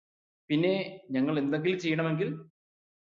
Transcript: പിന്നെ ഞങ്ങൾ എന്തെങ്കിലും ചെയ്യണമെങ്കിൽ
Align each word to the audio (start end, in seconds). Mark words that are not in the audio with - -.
പിന്നെ 0.49 0.71
ഞങ്ങൾ 1.11 1.39
എന്തെങ്കിലും 1.39 1.79
ചെയ്യണമെങ്കിൽ 1.79 2.29